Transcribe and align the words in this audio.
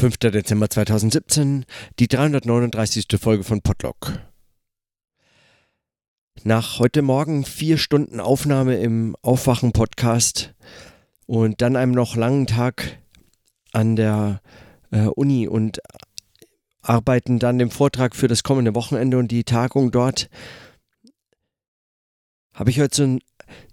5. 0.00 0.16
Dezember 0.16 0.70
2017, 0.70 1.66
die 1.98 2.08
339. 2.08 3.04
Folge 3.20 3.44
von 3.44 3.60
Podlock. 3.60 4.18
Nach 6.42 6.78
heute 6.78 7.02
Morgen 7.02 7.44
vier 7.44 7.76
Stunden 7.76 8.18
Aufnahme 8.18 8.78
im 8.78 9.14
Aufwachen-Podcast 9.20 10.54
und 11.26 11.60
dann 11.60 11.76
einem 11.76 11.92
noch 11.92 12.16
langen 12.16 12.46
Tag 12.46 12.98
an 13.72 13.94
der 13.94 14.40
äh, 14.90 15.04
Uni 15.04 15.46
und 15.46 15.80
arbeiten 16.80 17.38
dann 17.38 17.58
dem 17.58 17.70
Vortrag 17.70 18.16
für 18.16 18.26
das 18.26 18.42
kommende 18.42 18.74
Wochenende 18.74 19.18
und 19.18 19.30
die 19.30 19.44
Tagung 19.44 19.90
dort, 19.90 20.30
habe 22.54 22.70
ich 22.70 22.80
heute 22.80 22.96
so 22.96 23.02
ein, 23.02 23.20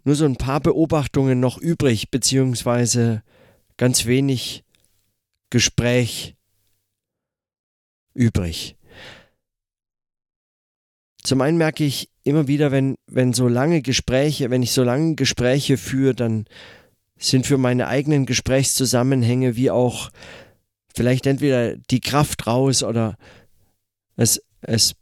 nur 0.03 0.15
so 0.15 0.25
ein 0.25 0.35
paar 0.35 0.59
Beobachtungen 0.59 1.39
noch 1.39 1.57
übrig, 1.57 2.11
beziehungsweise 2.11 3.23
ganz 3.77 4.05
wenig 4.05 4.65
Gespräch 5.49 6.35
übrig. 8.13 8.75
Zum 11.23 11.41
einen 11.41 11.57
merke 11.57 11.83
ich 11.83 12.09
immer 12.23 12.47
wieder, 12.47 12.71
wenn, 12.71 12.95
wenn 13.07 13.33
so 13.33 13.47
lange 13.47 13.81
Gespräche, 13.81 14.49
wenn 14.49 14.63
ich 14.63 14.71
so 14.71 14.83
lange 14.83 15.15
Gespräche 15.15 15.77
führe, 15.77 16.15
dann 16.15 16.45
sind 17.17 17.45
für 17.45 17.57
meine 17.57 17.87
eigenen 17.87 18.25
Gesprächszusammenhänge 18.25 19.55
wie 19.55 19.71
auch 19.71 20.09
vielleicht 20.93 21.25
entweder 21.25 21.75
die 21.75 21.99
Kraft 21.99 22.47
raus 22.47 22.83
oder 22.83 23.17
es, 24.15 24.41
es, 24.61 24.95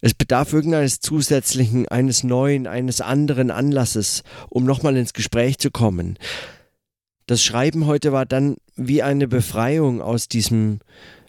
es 0.00 0.14
bedarf 0.14 0.52
irgendeines 0.52 1.00
zusätzlichen, 1.00 1.88
eines 1.88 2.24
neuen, 2.24 2.66
eines 2.66 3.00
anderen 3.00 3.50
Anlasses, 3.50 4.22
um 4.48 4.64
nochmal 4.64 4.96
ins 4.96 5.12
Gespräch 5.12 5.58
zu 5.58 5.70
kommen 5.70 6.18
das 7.30 7.44
Schreiben 7.44 7.86
heute 7.86 8.10
war 8.10 8.26
dann 8.26 8.56
wie 8.74 9.04
eine 9.04 9.28
Befreiung 9.28 10.02
aus 10.02 10.26
diesem, 10.26 10.80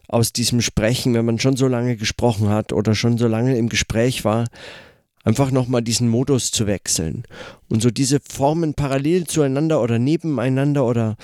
aus 0.08 0.34
diesem 0.34 0.60
Sprechen, 0.62 1.14
wenn 1.14 1.26
man 1.26 1.38
schon 1.38 1.56
so 1.56 1.68
lange 1.68 1.96
gesprochen 1.96 2.50
hat 2.50 2.74
oder 2.74 2.96
schon 2.96 3.20
so 3.20 3.28
lange 3.28 3.56
im 3.56 3.70
Gespräch 3.70 4.26
war, 4.26 4.46
einfach 5.24 5.52
nochmal 5.52 5.84
diesen 5.84 6.10
Modus 6.10 6.50
zu 6.50 6.66
wechseln. 6.66 7.22
Und 7.70 7.84
so 7.84 7.92
diese 7.92 8.20
Formen 8.20 8.74
parallel 8.74 9.28
zueinander 9.28 9.80
oder 9.80 10.00
nebeneinander 10.00 10.88
oder 10.88 11.18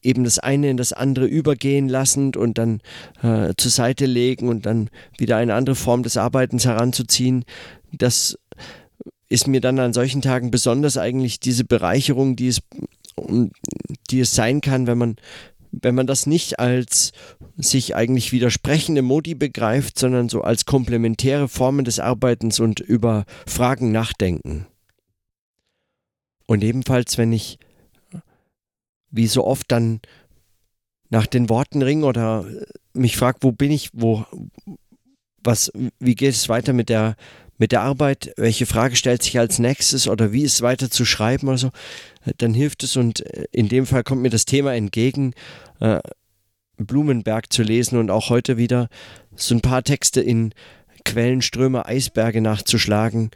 eben 0.00 0.24
das 0.24 0.38
eine 0.38 0.70
in 0.70 0.78
das 0.78 0.94
andere 0.94 1.26
übergehen 1.26 1.86
lassend 1.86 2.38
und 2.38 2.56
dann 2.56 2.80
äh, 3.22 3.52
zur 3.58 3.70
Seite 3.70 4.06
legen 4.06 4.48
und 4.48 4.64
dann 4.64 4.88
wieder 5.18 5.36
eine 5.36 5.52
andere 5.52 5.76
Form 5.76 6.02
des 6.02 6.16
Arbeitens 6.16 6.64
heranzuziehen, 6.64 7.44
das 7.92 8.38
ist 9.28 9.48
mir 9.48 9.60
dann 9.60 9.78
an 9.78 9.92
solchen 9.92 10.22
Tagen 10.22 10.50
besonders 10.50 10.96
eigentlich 10.96 11.40
diese 11.40 11.64
Bereicherung, 11.64 12.36
die 12.36 12.48
es 12.48 12.62
die 14.10 14.20
es 14.20 14.34
sein 14.34 14.60
kann, 14.60 14.86
wenn 14.86 14.98
man, 14.98 15.16
wenn 15.70 15.94
man 15.94 16.06
das 16.06 16.26
nicht 16.26 16.58
als 16.58 17.12
sich 17.56 17.94
eigentlich 17.94 18.32
widersprechende 18.32 19.02
Modi 19.02 19.34
begreift, 19.34 19.98
sondern 19.98 20.28
so 20.28 20.42
als 20.42 20.66
komplementäre 20.66 21.48
Formen 21.48 21.84
des 21.84 21.98
Arbeitens 22.00 22.60
und 22.60 22.80
über 22.80 23.24
Fragen 23.46 23.92
nachdenken. 23.92 24.66
Und 26.46 26.62
ebenfalls, 26.62 27.18
wenn 27.18 27.32
ich 27.32 27.58
wie 29.10 29.26
so 29.26 29.44
oft 29.44 29.70
dann 29.72 30.00
nach 31.08 31.26
den 31.26 31.48
Worten 31.48 31.82
ringe 31.82 32.06
oder 32.06 32.44
mich 32.92 33.16
frage, 33.16 33.38
wo 33.40 33.52
bin 33.52 33.70
ich, 33.70 33.90
wo, 33.92 34.26
was, 35.42 35.72
wie 35.98 36.14
geht 36.14 36.34
es 36.34 36.48
weiter 36.48 36.72
mit 36.72 36.88
der 36.88 37.16
mit 37.58 37.72
der 37.72 37.82
Arbeit, 37.82 38.32
welche 38.36 38.66
Frage 38.66 38.96
stellt 38.96 39.22
sich 39.22 39.38
als 39.38 39.58
nächstes 39.58 40.08
oder 40.08 40.32
wie 40.32 40.42
ist 40.42 40.62
weiter 40.62 40.90
zu 40.90 41.04
schreiben 41.04 41.48
oder 41.48 41.58
so, 41.58 41.70
dann 42.38 42.54
hilft 42.54 42.82
es 42.82 42.96
und 42.96 43.24
äh, 43.26 43.44
in 43.52 43.68
dem 43.68 43.86
Fall 43.86 44.02
kommt 44.02 44.22
mir 44.22 44.30
das 44.30 44.44
Thema 44.44 44.74
entgegen, 44.74 45.34
äh, 45.80 46.00
Blumenberg 46.78 47.52
zu 47.52 47.62
lesen 47.62 47.98
und 47.98 48.10
auch 48.10 48.28
heute 48.28 48.56
wieder 48.56 48.88
so 49.34 49.54
ein 49.54 49.62
paar 49.62 49.82
Texte 49.82 50.20
in 50.20 50.52
Quellenströme, 51.04 51.86
Eisberge 51.86 52.40
nachzuschlagen, 52.40 53.30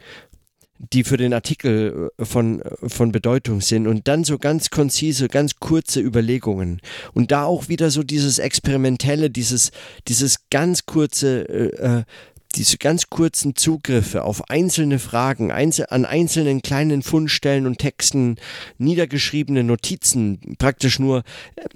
die 0.93 1.03
für 1.03 1.17
den 1.17 1.33
Artikel 1.33 2.09
äh, 2.17 2.25
von, 2.25 2.61
äh, 2.61 2.89
von 2.89 3.11
Bedeutung 3.11 3.61
sind. 3.61 3.87
Und 3.87 4.07
dann 4.07 4.23
so 4.23 4.37
ganz 4.37 4.69
konzise, 4.69 5.27
ganz 5.27 5.57
kurze 5.57 6.01
Überlegungen. 6.01 6.81
Und 7.13 7.31
da 7.31 7.45
auch 7.45 7.69
wieder 7.69 7.91
so 7.91 8.03
dieses 8.03 8.39
Experimentelle, 8.39 9.29
dieses, 9.29 9.71
dieses 10.07 10.49
ganz 10.49 10.85
kurze 10.85 11.47
äh, 11.49 12.03
diese 12.51 12.77
ganz 12.77 13.09
kurzen 13.09 13.55
Zugriffe 13.55 14.23
auf 14.23 14.49
einzelne 14.49 14.99
Fragen, 14.99 15.51
einzel 15.51 15.87
an 15.89 16.05
einzelnen 16.05 16.61
kleinen 16.61 17.03
Fundstellen 17.03 17.65
und 17.65 17.77
Texten 17.77 18.37
niedergeschriebene 18.77 19.63
Notizen, 19.63 20.55
praktisch 20.57 20.99
nur 20.99 21.23
äh, 21.55 21.67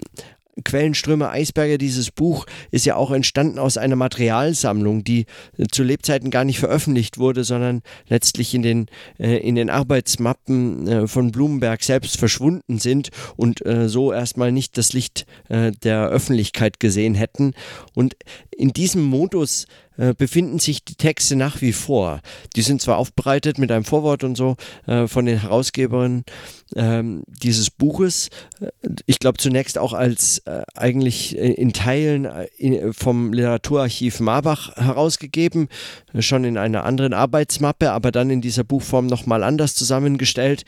Quellenströme 0.64 1.30
Eisberge, 1.30 1.78
dieses 1.78 2.12
Buch 2.12 2.46
ist 2.72 2.86
ja 2.86 2.96
auch 2.96 3.12
entstanden 3.12 3.60
aus 3.60 3.76
einer 3.76 3.98
Materialsammlung, 3.98 5.04
die 5.04 5.26
äh, 5.58 5.66
zu 5.70 5.84
Lebzeiten 5.84 6.32
gar 6.32 6.46
nicht 6.46 6.60
veröffentlicht 6.60 7.18
wurde, 7.18 7.44
sondern 7.44 7.82
letztlich 8.08 8.54
in 8.54 8.62
den, 8.62 8.86
äh, 9.20 9.38
in 9.38 9.56
den 9.56 9.70
Arbeitsmappen 9.70 10.88
äh, 10.88 11.08
von 11.10 11.34
Blumenberg 11.34 11.84
selbst 11.84 12.18
verschwunden 12.18 12.80
sind 12.80 13.10
und 13.36 13.66
äh, 13.66 13.90
so 13.90 14.14
erstmal 14.14 14.54
nicht 14.54 14.78
das 14.78 14.94
Licht 14.94 15.26
äh, 15.50 15.74
der 15.84 16.08
Öffentlichkeit 16.08 16.80
gesehen 16.80 17.16
hätten. 17.16 17.54
Und 17.94 18.16
in 18.56 18.70
diesem 18.70 19.04
Modus 19.04 19.68
äh, 19.98 20.14
befinden 20.14 20.60
sich 20.60 20.84
die 20.84 20.96
Texte 20.96 21.36
nach 21.36 21.62
wie 21.62 21.74
vor. 21.74 22.22
Die 22.56 22.62
sind 22.62 22.82
zwar 22.82 22.98
aufbereitet 22.98 23.58
mit 23.58 23.72
einem 23.72 23.86
Vorwort 23.86 24.24
und 24.24 24.36
so 24.36 24.56
äh, 24.88 25.08
von 25.08 25.26
den 25.26 25.42
Herausgeberinnen 25.42 26.24
ähm, 26.76 27.24
dieses 27.28 27.70
Buches. 27.70 28.30
Äh, 28.60 28.68
ich 29.06 29.20
glaube 29.20 29.38
zunächst 29.38 29.78
auch 29.78 29.94
als 29.94 30.40
äh, 30.40 30.64
eigentlich 30.76 31.38
in 31.38 31.74
Teilen 31.74 32.28
in, 32.58 32.94
vom 32.94 33.34
Literaturarchiv 33.34 34.20
Marbach 34.20 34.76
herausgegeben, 34.76 35.70
schon 36.20 36.44
in 36.44 36.58
einer 36.58 36.86
anderen 36.86 37.14
Arbeitsmappe, 37.14 37.92
aber 37.92 38.12
dann 38.12 38.30
in 38.30 38.42
dieser 38.42 38.64
Buchform 38.64 39.08
nochmal 39.08 39.44
anders 39.44 39.76
zusammengestellt. 39.76 40.64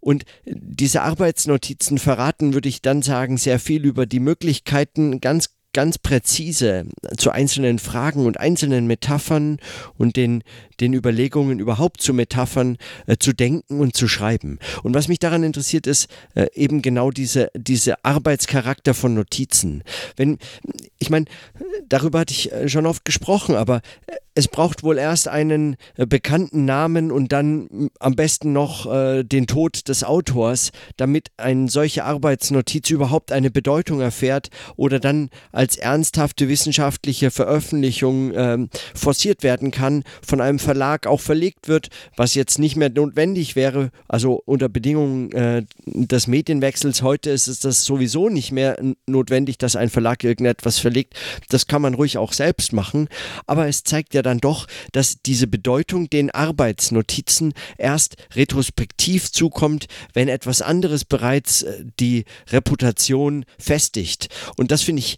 Und 0.00 0.24
diese 0.46 1.02
Arbeitsnotizen 1.02 1.98
verraten, 1.98 2.54
würde 2.54 2.68
ich 2.68 2.80
dann 2.80 3.02
sagen, 3.02 3.36
sehr 3.36 3.58
viel 3.58 3.84
über 3.84 4.06
die 4.06 4.20
Möglichkeiten, 4.20 5.20
ganz 5.20 5.50
ganz 5.72 5.98
präzise 5.98 6.86
zu 7.16 7.30
einzelnen 7.30 7.78
Fragen 7.78 8.26
und 8.26 8.40
einzelnen 8.40 8.86
Metaphern 8.86 9.58
und 9.96 10.16
den, 10.16 10.42
den 10.80 10.94
Überlegungen 10.94 11.60
überhaupt 11.60 12.00
zu 12.00 12.12
Metaphern 12.12 12.76
äh, 13.06 13.16
zu 13.18 13.32
denken 13.32 13.80
und 13.80 13.96
zu 13.96 14.08
schreiben. 14.08 14.58
Und 14.82 14.94
was 14.94 15.08
mich 15.08 15.18
daran 15.18 15.44
interessiert, 15.44 15.86
ist 15.86 16.08
äh, 16.34 16.46
eben 16.54 16.82
genau 16.82 17.10
diese, 17.10 17.50
diese 17.54 18.04
Arbeitscharakter 18.04 18.94
von 18.94 19.14
Notizen. 19.14 19.84
Wenn, 20.16 20.38
ich 20.98 21.10
meine, 21.10 21.26
darüber 21.88 22.20
hatte 22.20 22.32
ich 22.32 22.52
äh, 22.52 22.68
schon 22.68 22.86
oft 22.86 23.04
gesprochen, 23.04 23.54
aber 23.54 23.80
äh, 24.06 24.14
es 24.40 24.48
braucht 24.48 24.82
wohl 24.82 24.96
erst 24.96 25.28
einen 25.28 25.76
äh, 25.98 26.06
bekannten 26.06 26.64
Namen 26.64 27.12
und 27.12 27.30
dann 27.30 27.90
am 27.98 28.16
besten 28.16 28.54
noch 28.54 28.90
äh, 28.90 29.22
den 29.22 29.46
Tod 29.46 29.86
des 29.88 30.02
Autors, 30.02 30.72
damit 30.96 31.28
eine 31.36 31.68
solche 31.68 32.04
Arbeitsnotiz 32.04 32.88
überhaupt 32.88 33.32
eine 33.32 33.50
Bedeutung 33.50 34.00
erfährt 34.00 34.48
oder 34.76 34.98
dann 34.98 35.28
als 35.52 35.76
ernsthafte 35.76 36.48
wissenschaftliche 36.48 37.30
Veröffentlichung 37.30 38.32
äh, 38.32 38.66
forciert 38.94 39.42
werden 39.42 39.70
kann, 39.70 40.04
von 40.26 40.40
einem 40.40 40.58
Verlag 40.58 41.06
auch 41.06 41.20
verlegt 41.20 41.68
wird, 41.68 41.88
was 42.16 42.34
jetzt 42.34 42.58
nicht 42.58 42.76
mehr 42.76 42.88
notwendig 42.88 43.56
wäre. 43.56 43.90
Also 44.08 44.42
unter 44.46 44.70
Bedingungen 44.70 45.32
äh, 45.32 45.64
des 45.84 46.28
Medienwechsels 46.28 47.02
heute 47.02 47.28
ist 47.28 47.46
es 47.46 47.60
das 47.60 47.84
sowieso 47.84 48.30
nicht 48.30 48.52
mehr 48.52 48.78
notwendig, 49.06 49.58
dass 49.58 49.76
ein 49.76 49.90
Verlag 49.90 50.24
irgendetwas 50.24 50.78
verlegt. 50.78 51.12
Das 51.50 51.66
kann 51.66 51.82
man 51.82 51.92
ruhig 51.92 52.16
auch 52.16 52.32
selbst 52.32 52.72
machen, 52.72 53.08
aber 53.46 53.68
es 53.68 53.84
zeigt 53.84 54.14
ja 54.14 54.22
dann 54.30 54.38
doch, 54.38 54.66
dass 54.92 55.20
diese 55.22 55.46
Bedeutung 55.46 56.08
den 56.08 56.30
Arbeitsnotizen 56.30 57.52
erst 57.76 58.16
retrospektiv 58.34 59.30
zukommt, 59.30 59.86
wenn 60.14 60.28
etwas 60.28 60.62
anderes 60.62 61.04
bereits 61.04 61.62
äh, 61.62 61.84
die 61.98 62.24
Reputation 62.48 63.44
festigt. 63.58 64.28
Und 64.56 64.70
das 64.70 64.82
finde 64.82 65.00
ich 65.00 65.16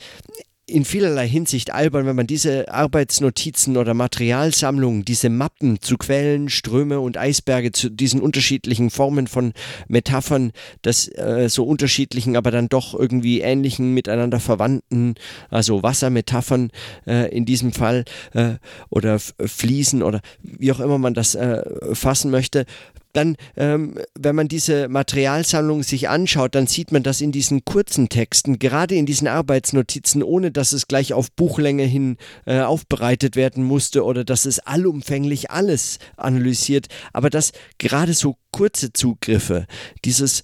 in 0.72 0.84
vielerlei 0.84 1.28
Hinsicht 1.28 1.72
albern, 1.72 2.06
wenn 2.06 2.16
man 2.16 2.26
diese 2.26 2.72
Arbeitsnotizen 2.72 3.76
oder 3.76 3.94
Materialsammlungen, 3.94 5.04
diese 5.04 5.28
Mappen 5.28 5.80
zu 5.80 5.98
Quellen, 5.98 6.48
Ströme 6.48 7.00
und 7.00 7.19
Eisberge, 7.19 7.72
zu 7.72 7.90
diesen 7.90 8.20
unterschiedlichen 8.20 8.90
Formen 8.90 9.26
von 9.26 9.52
Metaphern, 9.88 10.52
das 10.80 11.08
äh, 11.08 11.48
so 11.48 11.64
unterschiedlichen, 11.64 12.36
aber 12.36 12.50
dann 12.50 12.69
doch 12.69 12.98
irgendwie 12.98 13.40
ähnlichen, 13.40 13.92
miteinander 13.92 14.40
verwandten, 14.40 15.14
also 15.50 15.82
Wassermetaphern 15.82 16.70
äh, 17.06 17.30
in 17.34 17.44
diesem 17.44 17.72
Fall 17.72 18.04
äh, 18.32 18.54
oder 18.88 19.19
Fließen 19.19 20.02
oder 20.02 20.20
wie 20.42 20.72
auch 20.72 20.80
immer 20.80 20.98
man 20.98 21.14
das 21.14 21.34
äh, 21.34 21.62
fassen 21.94 22.30
möchte, 22.30 22.64
dann, 23.12 23.36
ähm, 23.56 23.98
wenn 24.18 24.34
man 24.34 24.48
diese 24.48 24.88
Materialsammlung 24.88 25.82
sich 25.82 26.08
anschaut, 26.08 26.54
dann 26.54 26.66
sieht 26.66 26.92
man 26.92 27.02
das 27.02 27.20
in 27.20 27.32
diesen 27.32 27.64
kurzen 27.64 28.08
Texten, 28.08 28.58
gerade 28.58 28.94
in 28.94 29.06
diesen 29.06 29.28
Arbeitsnotizen, 29.28 30.22
ohne 30.22 30.50
dass 30.50 30.72
es 30.72 30.88
gleich 30.88 31.12
auf 31.12 31.30
Buchlänge 31.32 31.84
hin 31.84 32.16
äh, 32.46 32.60
aufbereitet 32.60 33.36
werden 33.36 33.64
musste 33.64 34.04
oder 34.04 34.24
dass 34.24 34.46
es 34.46 34.60
allumfänglich 34.60 35.50
alles 35.50 35.98
analysiert, 36.16 36.86
aber 37.12 37.30
dass 37.30 37.52
gerade 37.78 38.14
so 38.14 38.36
kurze 38.50 38.92
Zugriffe, 38.92 39.66
dieses 40.04 40.42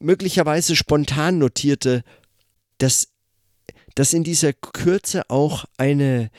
möglicherweise 0.00 0.76
spontan 0.76 1.38
notierte, 1.38 2.02
das 2.78 3.08
dass 3.94 4.12
in 4.12 4.24
dieser 4.24 4.52
Kürze 4.52 5.28
auch 5.28 5.64
eine 5.76 6.30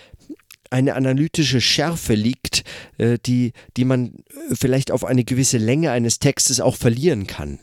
eine 0.71 0.95
analytische 0.95 1.61
Schärfe 1.61 2.15
liegt, 2.15 2.63
äh, 2.97 3.19
die, 3.25 3.53
die 3.77 3.85
man 3.85 4.23
vielleicht 4.53 4.91
auf 4.91 5.05
eine 5.05 5.23
gewisse 5.23 5.57
Länge 5.57 5.91
eines 5.91 6.19
Textes 6.19 6.59
auch 6.59 6.75
verlieren 6.75 7.27
kann. 7.27 7.59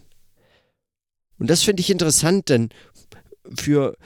Und 1.39 1.49
das 1.49 1.63
finde 1.63 1.81
ich 1.81 1.91
interessant, 1.91 2.49
denn 2.49 2.69
für, 3.57 3.97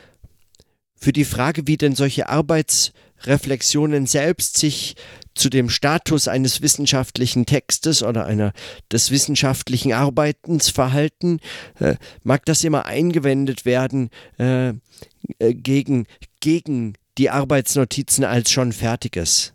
für 0.95 1.13
die 1.13 1.25
Frage, 1.25 1.67
wie 1.67 1.77
denn 1.77 1.95
solche 1.95 2.29
Arbeitsreflexionen 2.29 4.07
selbst 4.07 4.59
sich 4.59 4.95
zu 5.35 5.49
dem 5.49 5.71
Status 5.71 6.29
eines 6.29 6.61
wissenschaftlichen 6.61 7.47
Textes 7.47 8.03
oder 8.03 8.27
einer 8.27 8.53
des 8.91 9.11
wissenschaftlichen 9.11 9.95
Arbeitens 9.95 10.69
verhalten, 10.69 11.41
äh, 11.81 11.97
mag 12.23 12.45
das 12.45 12.65
immer 12.65 12.85
eingewendet 12.87 13.65
werden 13.65 14.11
äh, 14.39 14.75
äh, 15.39 15.55
gegen, 15.55 16.07
gegen 16.41 16.95
die 17.19 17.31
Arbeitsnotizen 17.31 18.25
als 18.25 18.51
schon 18.51 18.73
fertiges. 18.73 19.55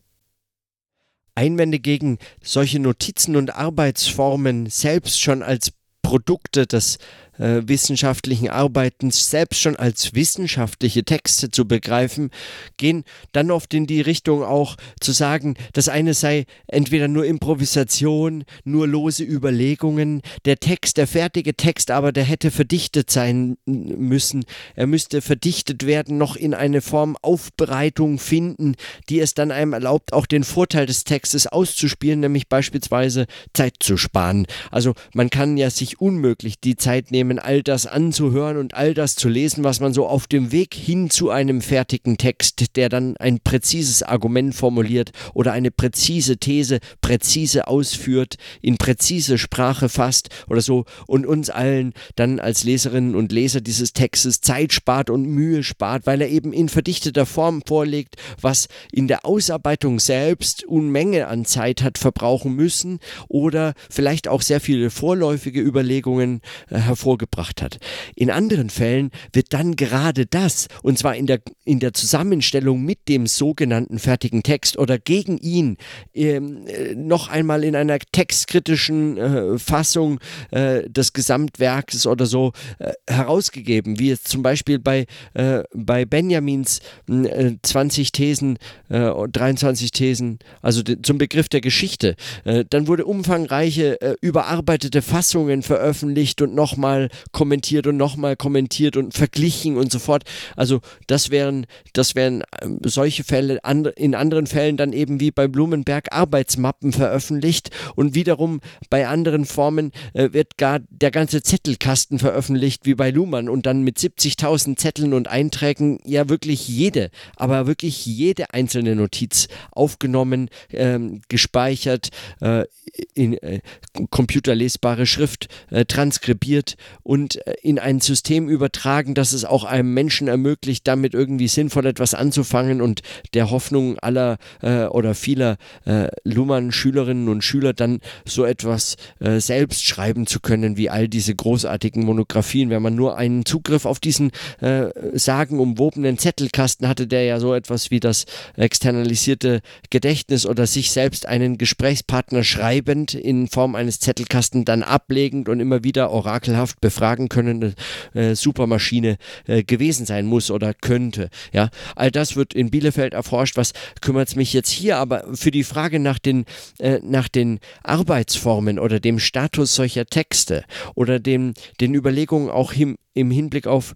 Einwände 1.35 1.79
gegen 1.79 2.17
solche 2.41 2.79
Notizen 2.79 3.35
und 3.35 3.53
Arbeitsformen 3.53 4.67
selbst 4.67 5.21
schon 5.21 5.43
als 5.43 5.71
Produkte 6.01 6.65
des 6.65 6.97
äh, 7.37 7.61
wissenschaftlichen 7.65 8.49
Arbeitens 8.49 9.29
selbst 9.29 9.61
schon 9.61 9.75
als 9.75 10.13
wissenschaftliche 10.13 11.03
Texte 11.03 11.51
zu 11.51 11.67
begreifen, 11.67 12.31
gehen 12.77 13.03
dann 13.31 13.51
oft 13.51 13.73
in 13.73 13.87
die 13.87 14.01
Richtung 14.01 14.43
auch 14.43 14.75
zu 14.99 15.11
sagen, 15.11 15.55
das 15.73 15.89
eine 15.89 16.13
sei 16.13 16.45
entweder 16.67 17.07
nur 17.07 17.25
Improvisation, 17.25 18.43
nur 18.63 18.87
lose 18.87 19.23
Überlegungen, 19.23 20.21
der 20.45 20.59
Text, 20.59 20.97
der 20.97 21.07
fertige 21.07 21.55
Text 21.55 21.91
aber, 21.91 22.11
der 22.11 22.23
hätte 22.23 22.51
verdichtet 22.51 23.11
sein 23.11 23.57
müssen, 23.65 24.45
er 24.75 24.87
müsste 24.87 25.21
verdichtet 25.21 25.85
werden, 25.85 26.17
noch 26.17 26.35
in 26.35 26.53
eine 26.53 26.81
Form 26.81 27.17
Aufbereitung 27.21 28.19
finden, 28.19 28.75
die 29.09 29.19
es 29.19 29.33
dann 29.33 29.51
einem 29.51 29.73
erlaubt, 29.73 30.13
auch 30.13 30.25
den 30.25 30.43
Vorteil 30.43 30.85
des 30.85 31.03
Textes 31.03 31.47
auszuspielen, 31.47 32.19
nämlich 32.19 32.47
beispielsweise 32.47 33.27
Zeit 33.53 33.75
zu 33.79 33.97
sparen. 33.97 34.47
Also 34.71 34.93
man 35.13 35.29
kann 35.29 35.57
ja 35.57 35.69
sich 35.69 35.99
unmöglich 35.99 36.59
die 36.59 36.75
Zeit 36.75 37.11
nehmen, 37.11 37.26
nehmen, 37.27 37.39
all 37.39 37.63
das 37.63 37.85
anzuhören 37.85 38.57
und 38.57 38.73
all 38.73 38.93
das 38.93 39.15
zu 39.15 39.29
lesen, 39.29 39.63
was 39.63 39.79
man 39.79 39.93
so 39.93 40.07
auf 40.07 40.27
dem 40.27 40.51
Weg 40.51 40.73
hin 40.73 41.09
zu 41.09 41.29
einem 41.29 41.61
fertigen 41.61 42.17
Text, 42.17 42.75
der 42.75 42.89
dann 42.89 43.17
ein 43.17 43.39
präzises 43.39 44.03
Argument 44.03 44.55
formuliert 44.55 45.11
oder 45.33 45.51
eine 45.51 45.71
präzise 45.71 46.37
These 46.37 46.79
präzise 47.01 47.67
ausführt, 47.67 48.35
in 48.61 48.77
präzise 48.77 49.37
Sprache 49.37 49.89
fasst 49.89 50.29
oder 50.47 50.61
so 50.61 50.85
und 51.05 51.25
uns 51.25 51.49
allen 51.49 51.93
dann 52.15 52.39
als 52.39 52.63
Leserinnen 52.63 53.15
und 53.15 53.31
Leser 53.31 53.61
dieses 53.61 53.93
Textes 53.93 54.41
Zeit 54.41 54.73
spart 54.73 55.09
und 55.09 55.25
Mühe 55.25 55.63
spart, 55.63 56.05
weil 56.05 56.21
er 56.21 56.29
eben 56.29 56.53
in 56.53 56.69
verdichteter 56.69 57.25
Form 57.25 57.61
vorlegt, 57.65 58.15
was 58.41 58.67
in 58.91 59.07
der 59.07 59.25
Ausarbeitung 59.25 59.99
selbst 59.99 60.63
Unmenge 60.63 61.27
an 61.27 61.45
Zeit 61.45 61.83
hat 61.83 61.97
verbrauchen 61.97 62.55
müssen 62.55 62.99
oder 63.27 63.73
vielleicht 63.89 64.27
auch 64.27 64.41
sehr 64.41 64.61
viele 64.61 64.89
vorläufige 64.89 65.61
Überlegungen 65.61 66.41
äh, 66.69 66.77
hervorgebracht 66.77 67.16
hervorgebracht 67.17 67.61
hat. 67.61 67.77
In 68.15 68.29
anderen 68.29 68.69
Fällen 68.69 69.11
wird 69.33 69.53
dann 69.53 69.75
gerade 69.75 70.25
das, 70.25 70.67
und 70.83 70.97
zwar 70.97 71.15
in 71.15 71.27
der, 71.27 71.39
in 71.65 71.79
der 71.79 71.93
Zusammenstellung 71.93 72.83
mit 72.83 73.07
dem 73.07 73.27
sogenannten 73.27 73.99
fertigen 73.99 74.43
Text 74.43 74.77
oder 74.77 74.97
gegen 74.99 75.37
ihn, 75.37 75.77
ähm, 76.13 76.67
äh, 76.67 76.95
noch 76.95 77.29
einmal 77.29 77.63
in 77.63 77.75
einer 77.75 77.99
textkritischen 77.99 79.17
äh, 79.17 79.59
Fassung 79.59 80.19
äh, 80.51 80.89
des 80.89 81.13
Gesamtwerkes 81.13 82.07
oder 82.07 82.25
so 82.25 82.53
äh, 82.79 82.93
herausgegeben, 83.07 83.99
wie 83.99 84.11
es 84.11 84.23
zum 84.23 84.43
Beispiel 84.43 84.79
bei, 84.79 85.05
äh, 85.33 85.63
bei 85.73 86.05
Benjamins 86.05 86.81
20 87.07 88.07
äh, 88.07 88.11
Thesen, 88.11 88.59
23 88.89 89.91
Thesen, 89.91 90.39
also 90.61 90.81
zum 90.81 91.17
Begriff 91.17 91.49
der 91.49 91.61
Geschichte. 91.61 92.15
dann 92.43 92.87
wurde 92.87 93.05
umfangreiche, 93.05 93.97
überarbeitete 94.21 95.01
Fassungen 95.01 95.63
veröffentlicht 95.63 96.41
und 96.41 96.55
nochmal 96.55 97.06
kommentiert 97.31 97.87
und 97.87 97.97
nochmal 97.97 98.35
kommentiert 98.35 98.97
und 98.97 99.13
verglichen 99.13 99.77
und 99.77 99.91
so 99.91 99.99
fort. 99.99 100.23
Also 100.55 100.81
das 101.07 101.29
wären, 101.29 101.65
das 101.93 102.15
wären 102.15 102.43
ähm, 102.61 102.79
solche 102.83 103.23
Fälle, 103.23 103.59
in 103.95 104.15
anderen 104.15 104.47
Fällen 104.47 104.77
dann 104.77 104.93
eben 104.93 105.19
wie 105.19 105.31
bei 105.31 105.47
Blumenberg 105.47 106.11
Arbeitsmappen 106.11 106.91
veröffentlicht 106.91 107.71
und 107.95 108.15
wiederum 108.15 108.61
bei 108.89 109.07
anderen 109.07 109.45
Formen 109.45 109.91
äh, 110.13 110.29
wird 110.33 110.57
gar 110.57 110.79
der 110.89 111.11
ganze 111.11 111.41
Zettelkasten 111.41 112.19
veröffentlicht 112.19 112.85
wie 112.85 112.95
bei 112.95 113.11
Luhmann 113.11 113.49
und 113.49 113.65
dann 113.65 113.83
mit 113.83 113.97
70.000 113.97 114.77
Zetteln 114.77 115.13
und 115.13 115.27
Einträgen 115.27 115.99
ja 116.05 116.29
wirklich 116.29 116.67
jede, 116.67 117.09
aber 117.35 117.67
wirklich 117.67 118.05
jede 118.05 118.53
einzelne 118.53 118.95
Notiz 118.95 119.47
aufgenommen, 119.71 120.49
ähm, 120.71 121.21
gespeichert, 121.29 122.09
äh, 122.41 122.65
in 123.13 123.33
äh, 123.33 123.61
computerlesbare 124.09 125.05
Schrift 125.05 125.47
äh, 125.69 125.85
transkribiert 125.85 126.75
und 127.03 127.45
äh, 127.47 127.55
in 127.61 127.79
ein 127.79 127.99
System 127.99 128.49
übertragen, 128.49 129.13
das 129.13 129.33
es 129.33 129.45
auch 129.45 129.63
einem 129.63 129.93
Menschen 129.93 130.27
ermöglicht, 130.27 130.87
damit 130.87 131.13
irgendwie 131.13 131.47
sinnvoll 131.47 131.85
etwas 131.85 132.13
anzufangen 132.13 132.81
und 132.81 133.01
der 133.33 133.49
Hoffnung 133.51 133.97
aller 133.99 134.37
äh, 134.61 134.85
oder 134.85 135.15
vieler 135.15 135.57
äh, 135.85 136.07
Luhmann-Schülerinnen 136.23 137.29
und 137.29 137.43
Schüler 137.43 137.73
dann 137.73 137.99
so 138.25 138.45
etwas 138.45 138.95
äh, 139.19 139.39
selbst 139.39 139.85
schreiben 139.85 140.27
zu 140.27 140.39
können, 140.39 140.77
wie 140.77 140.89
all 140.89 141.07
diese 141.07 141.35
großartigen 141.35 142.03
Monographien. 142.03 142.69
Wenn 142.69 142.81
man 142.81 142.95
nur 142.95 143.17
einen 143.17 143.45
Zugriff 143.45 143.85
auf 143.85 143.99
diesen 143.99 144.31
äh, 144.59 144.87
sagenumwobenen 145.13 146.17
Zettelkasten 146.17 146.87
hatte, 146.87 147.07
der 147.07 147.23
ja 147.23 147.39
so 147.39 147.53
etwas 147.53 147.91
wie 147.91 147.99
das 147.99 148.25
externalisierte 148.55 149.61
Gedächtnis 149.89 150.45
oder 150.45 150.67
sich 150.67 150.91
selbst 150.91 151.25
einen 151.25 151.57
Gesprächspartner 151.57 152.43
schreibend 152.43 153.13
in 153.13 153.47
Form 153.47 153.75
eines 153.75 153.99
Zettelkasten 153.99 154.65
dann 154.65 154.83
ablegend 154.83 155.49
und 155.49 155.59
immer 155.59 155.83
wieder 155.83 156.11
orakelhaft 156.11 156.76
befragen 156.81 157.29
können 157.29 157.75
äh, 158.13 158.35
Supermaschine 158.35 159.17
äh, 159.47 159.63
gewesen 159.63 160.05
sein 160.05 160.25
muss 160.25 160.51
oder 160.51 160.73
könnte. 160.73 161.29
Ja, 161.51 161.69
all 161.95 162.11
das 162.11 162.35
wird 162.35 162.53
in 162.53 162.69
Bielefeld 162.69 163.13
erforscht. 163.13 163.57
Was 163.57 163.73
kümmert 164.01 164.29
es 164.29 164.35
mich 164.35 164.53
jetzt 164.53 164.69
hier 164.69 164.97
aber 164.97 165.25
für 165.33 165.51
die 165.51 165.63
Frage 165.63 165.99
nach 165.99 166.19
den, 166.19 166.45
äh, 166.79 166.99
nach 167.03 167.27
den 167.27 167.59
Arbeitsformen 167.83 168.79
oder 168.79 168.99
dem 168.99 169.19
Status 169.19 169.75
solcher 169.75 170.05
Texte 170.05 170.63
oder 170.95 171.19
dem, 171.19 171.53
den 171.79 171.93
Überlegungen 171.93 172.49
auch 172.49 172.73
im, 172.73 172.97
im 173.13 173.31
Hinblick 173.31 173.67
auf 173.67 173.93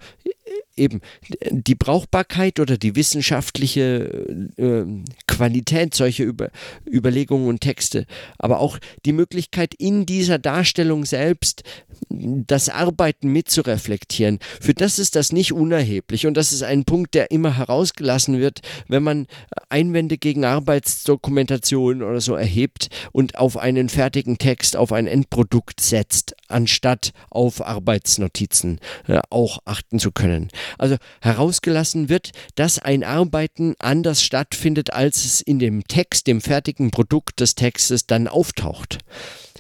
eben 0.82 1.02
die 1.50 1.76
Brauchbarkeit 1.76 2.60
oder 2.60 2.78
die 2.78 2.96
wissenschaftliche 2.96 4.26
äh, 4.58 4.84
Qualität 5.28 5.94
solcher 5.94 6.24
Über 6.24 6.50
Überlegungen 6.86 7.48
und 7.48 7.62
Texte, 7.62 8.06
aber 8.38 8.60
auch 8.60 8.80
die 9.06 9.14
Möglichkeit 9.14 9.74
in 9.76 10.06
dieser 10.06 10.40
Darstellung 10.40 11.06
selbst 11.06 11.64
das 12.10 12.70
Arbeiten 12.70 13.30
mitzureflektieren. 13.30 14.40
Für 14.60 14.74
das 14.74 15.00
ist 15.00 15.16
das 15.16 15.32
nicht 15.32 15.54
unerheblich 15.54 16.28
und 16.28 16.36
das 16.36 16.52
ist 16.52 16.64
ein 16.64 16.84
Punkt, 16.84 17.14
der 17.14 17.32
immer 17.32 17.58
herausgelassen 17.58 18.40
wird, 18.40 18.62
wenn 18.88 19.04
man 19.04 19.28
Einwände 19.70 20.18
gegen 20.18 20.46
Arbeitsdokumentation 20.46 22.02
oder 22.04 22.22
so 22.22 22.36
erhebt 22.36 22.90
und 23.12 23.38
auf 23.38 23.58
einen 23.58 23.90
fertigen 23.90 24.38
Text, 24.38 24.76
auf 24.76 24.92
ein 24.92 25.08
Endprodukt 25.08 25.80
setzt, 25.82 26.36
anstatt 26.48 27.12
auf 27.30 27.66
Arbeitsnotizen 27.66 28.80
äh, 29.08 29.20
auch 29.30 29.60
achten 29.66 30.00
zu 30.00 30.12
können. 30.12 30.50
Also 30.78 30.98
herausgelassen 31.22 32.10
wird, 32.10 32.32
dass 32.56 32.80
ein 32.80 33.04
Arbeiten 33.04 33.76
anders 33.80 34.24
stattfindet, 34.24 34.94
als 34.94 35.26
es 35.26 35.42
in 35.42 35.60
dem 35.60 35.88
Text, 35.88 36.28
dem 36.28 36.42
fertigen 36.42 36.92
Produkt 36.92 37.40
des 37.40 37.56
Textes 37.56 38.08
dann 38.08 38.28
auftaucht. 38.28 39.00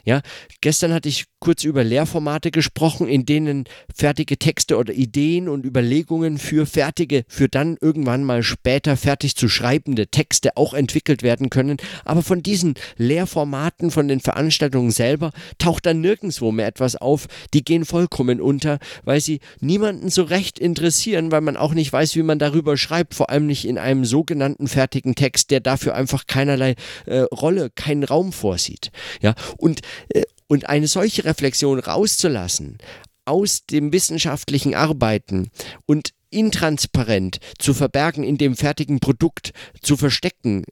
Ja, 0.03 0.21
gestern 0.61 0.93
hatte 0.93 1.09
ich 1.09 1.25
kurz 1.41 1.63
über 1.65 1.83
Lehrformate 1.83 2.51
gesprochen, 2.51 3.07
in 3.07 3.25
denen 3.25 3.65
fertige 3.93 4.37
Texte 4.37 4.77
oder 4.77 4.93
Ideen 4.93 5.49
und 5.49 5.65
Überlegungen 5.65 6.37
für 6.37 6.65
fertige, 6.65 7.25
für 7.27 7.49
dann 7.49 7.77
irgendwann 7.81 8.23
mal 8.23 8.43
später 8.43 8.95
fertig 8.95 9.35
zu 9.35 9.49
schreibende 9.49 10.07
Texte 10.07 10.55
auch 10.55 10.73
entwickelt 10.73 11.23
werden 11.23 11.49
können. 11.49 11.77
Aber 12.05 12.21
von 12.21 12.43
diesen 12.43 12.75
Lehrformaten, 12.95 13.91
von 13.91 14.07
den 14.07 14.19
Veranstaltungen 14.19 14.91
selber, 14.91 15.31
taucht 15.57 15.87
dann 15.87 15.99
nirgendwo 15.99 16.51
mehr 16.51 16.67
etwas 16.67 16.95
auf. 16.95 17.27
Die 17.53 17.65
gehen 17.65 17.85
vollkommen 17.85 18.39
unter, 18.39 18.77
weil 19.03 19.19
sie 19.19 19.39
niemanden 19.59 20.09
so 20.09 20.23
recht 20.23 20.59
interessieren, 20.59 21.31
weil 21.31 21.41
man 21.41 21.57
auch 21.57 21.73
nicht 21.73 21.91
weiß, 21.91 22.15
wie 22.15 22.23
man 22.23 22.37
darüber 22.37 22.77
schreibt, 22.77 23.15
vor 23.15 23.31
allem 23.31 23.47
nicht 23.47 23.65
in 23.65 23.79
einem 23.79 24.05
sogenannten 24.05 24.67
fertigen 24.67 25.15
Text, 25.15 25.49
der 25.49 25.59
dafür 25.59 25.95
einfach 25.95 26.27
keinerlei 26.27 26.75
äh, 27.07 27.21
Rolle, 27.21 27.71
keinen 27.73 28.03
Raum 28.03 28.31
vorsieht. 28.31 28.91
Ja, 29.21 29.33
und 29.57 29.81
äh, 30.09 30.21
und 30.51 30.67
eine 30.67 30.87
solche 30.87 31.23
Reflexion 31.23 31.79
rauszulassen 31.79 32.77
aus 33.23 33.65
dem 33.65 33.93
wissenschaftlichen 33.93 34.75
Arbeiten 34.75 35.49
und 35.85 36.09
intransparent 36.29 37.39
zu 37.57 37.73
verbergen 37.73 38.25
in 38.25 38.37
dem 38.37 38.57
fertigen 38.57 38.99
Produkt, 38.99 39.53
zu 39.81 39.95
verstecken, 39.95 40.65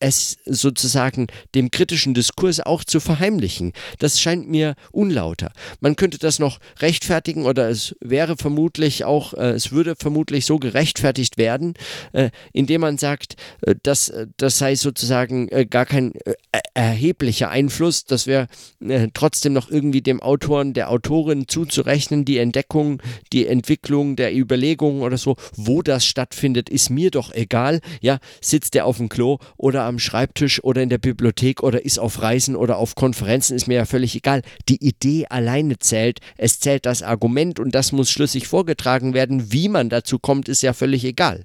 es 0.00 0.36
sozusagen 0.44 1.26
dem 1.54 1.70
kritischen 1.70 2.14
Diskurs 2.14 2.60
auch 2.60 2.84
zu 2.84 3.00
verheimlichen. 3.00 3.72
Das 3.98 4.20
scheint 4.20 4.48
mir 4.48 4.74
unlauter. 4.92 5.52
Man 5.80 5.96
könnte 5.96 6.18
das 6.18 6.38
noch 6.38 6.58
rechtfertigen 6.80 7.46
oder 7.46 7.68
es 7.68 7.94
wäre 8.00 8.36
vermutlich 8.36 9.04
auch, 9.04 9.34
äh, 9.34 9.50
es 9.50 9.72
würde 9.72 9.94
vermutlich 9.96 10.46
so 10.46 10.58
gerechtfertigt 10.58 11.38
werden, 11.38 11.74
äh, 12.12 12.30
indem 12.52 12.82
man 12.82 12.98
sagt, 12.98 13.36
äh, 13.62 13.74
dass 13.82 14.12
das 14.36 14.58
sei 14.58 14.74
sozusagen 14.76 15.48
äh, 15.48 15.66
gar 15.66 15.86
kein 15.86 16.12
äh, 16.24 16.34
erheblicher 16.74 17.50
Einfluss, 17.50 18.04
das 18.04 18.26
wäre 18.26 18.48
äh, 18.80 19.08
trotzdem 19.14 19.52
noch 19.52 19.70
irgendwie 19.70 20.02
dem 20.02 20.20
Autoren, 20.20 20.74
der 20.74 20.90
Autorin 20.90 21.48
zuzurechnen, 21.48 22.24
die 22.24 22.38
Entdeckung, 22.38 23.02
die 23.32 23.46
Entwicklung 23.46 24.16
der 24.16 24.36
Überlegungen 24.36 25.02
oder 25.02 25.18
so, 25.18 25.36
wo 25.56 25.82
das 25.82 26.04
stattfindet, 26.04 26.68
ist 26.68 26.90
mir 26.90 27.10
doch 27.10 27.32
egal. 27.32 27.80
Ja, 28.00 28.18
sitzt 28.40 28.74
der 28.74 28.86
auf 28.86 28.98
dem 28.98 29.08
Klo 29.08 29.38
oder 29.56 29.84
am 29.84 29.93
Schreibtisch 29.98 30.62
oder 30.62 30.82
in 30.82 30.88
der 30.88 30.98
Bibliothek 30.98 31.62
oder 31.62 31.84
ist 31.84 31.98
auf 31.98 32.22
Reisen 32.22 32.56
oder 32.56 32.78
auf 32.78 32.94
Konferenzen, 32.94 33.54
ist 33.54 33.66
mir 33.66 33.74
ja 33.76 33.84
völlig 33.84 34.14
egal. 34.14 34.42
Die 34.68 34.84
Idee 34.84 35.26
alleine 35.28 35.78
zählt, 35.78 36.20
es 36.36 36.60
zählt 36.60 36.86
das 36.86 37.02
Argument 37.02 37.58
und 37.60 37.74
das 37.74 37.92
muss 37.92 38.10
schlüssig 38.10 38.48
vorgetragen 38.48 39.14
werden. 39.14 39.52
Wie 39.52 39.68
man 39.68 39.88
dazu 39.88 40.18
kommt, 40.18 40.48
ist 40.48 40.62
ja 40.62 40.72
völlig 40.72 41.04
egal. 41.04 41.44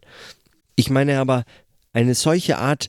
Ich 0.75 0.89
meine 0.89 1.19
aber, 1.19 1.43
eine 1.93 2.15
solche 2.15 2.57
Art 2.57 2.87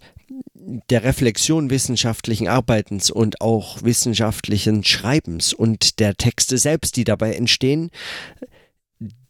der 0.91 1.05
Reflexion 1.05 1.71
wissenschaftlichen 1.71 2.47
Arbeitens 2.47 3.11
und 3.11 3.41
auch 3.41 3.83
wissenschaftlichen 3.83 4.85
Schreibens 4.85 5.53
und 5.53 5.99
der 5.99 6.15
Texte 6.15 6.59
selbst, 6.59 6.97
die 6.97 7.05
dabei 7.05 7.33
entstehen, 7.33 7.91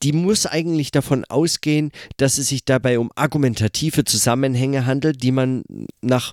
die 0.03 0.13
muss 0.13 0.47
eigentlich 0.47 0.91
davon 0.91 1.25
ausgehen, 1.25 1.93
dass 2.17 2.39
es 2.39 2.49
sich 2.49 2.65
dabei 2.65 2.99
um 2.99 3.11
argumentative 3.15 4.05
Zusammenhänge 4.05 4.87
handelt, 4.87 5.23
die 5.23 5.33
man 5.33 5.63
nach 6.01 6.33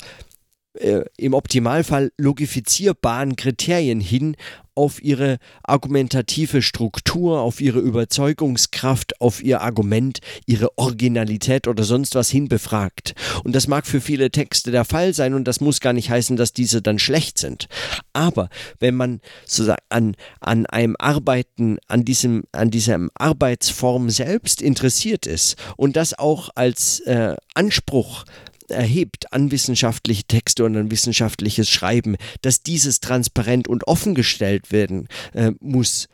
äh, 0.74 1.06
im 1.18 1.34
Optimalfall 1.34 2.12
logifizierbaren 2.18 3.36
Kriterien 3.36 4.00
hin 4.00 4.36
auf 4.78 5.04
ihre 5.04 5.40
argumentative 5.64 6.62
Struktur, 6.62 7.42
auf 7.42 7.60
ihre 7.60 7.80
Überzeugungskraft, 7.80 9.20
auf 9.20 9.44
ihr 9.44 9.62
Argument, 9.62 10.20
ihre 10.46 10.78
Originalität 10.78 11.68
oder 11.68 11.84
sonst 11.84 12.14
was 12.14 12.30
hin 12.30 12.48
befragt. 12.48 13.16
Und 13.44 13.56
das 13.56 13.68
mag 13.68 13.88
für 13.88 14.00
viele 14.00 14.30
Texte 14.30 14.70
der 14.70 14.86
Fall 14.86 15.16
sein 15.16 15.34
und 15.34 15.48
das 15.48 15.62
muss 15.62 15.80
gar 15.80 15.94
nicht 15.94 16.12
heißen, 16.12 16.38
dass 16.38 16.54
diese 16.54 16.84
dann 16.84 17.00
schlecht 17.00 17.40
sind. 17.40 17.68
Aber 18.14 18.50
wenn 18.80 18.96
man 18.96 19.20
sozusagen 19.46 19.82
an, 19.90 20.16
an 20.40 20.66
einem 20.68 20.96
Arbeiten, 21.00 21.80
an 21.88 22.06
diesem, 22.06 22.44
an 22.52 22.70
diesem 22.70 23.10
Arbeitsform 23.16 24.12
selbst 24.12 24.62
interessiert 24.62 25.26
ist 25.26 25.56
und 25.76 25.96
das 25.96 26.18
auch 26.18 26.50
als 26.54 27.00
äh, 27.02 27.36
Anspruch 27.56 28.26
erhebt 28.70 29.32
an 29.34 29.52
wissenschaftliche 29.52 30.24
Texte 30.24 30.66
und 30.66 30.76
an 30.76 30.92
wissenschaftliches 30.92 31.70
Schreiben, 31.70 32.18
dass 32.42 32.64
dieses 32.64 33.00
transparent 33.00 33.68
und 33.68 33.88
offengestellt 33.88 34.72
werden 34.72 35.08
äh, 35.34 35.52
muss 35.60 36.08